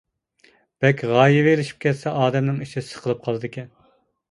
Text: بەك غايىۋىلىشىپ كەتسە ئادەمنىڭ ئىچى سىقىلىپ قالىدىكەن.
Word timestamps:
بەك 0.85 1.03
غايىۋىلىشىپ 1.11 1.85
كەتسە 1.87 2.15
ئادەمنىڭ 2.23 2.59
ئىچى 2.67 2.85
سىقىلىپ 2.89 3.25
قالىدىكەن. 3.31 3.73